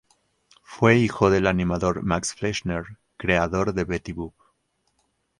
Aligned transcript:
Fue 0.63 0.95
hijo 0.97 1.29
del 1.29 1.45
animador 1.45 2.01
Max 2.01 2.33
Fleischer, 2.33 2.85
creador 3.17 3.71
de 3.75 3.83
Betty 3.83 4.13
Boop. 4.13 4.33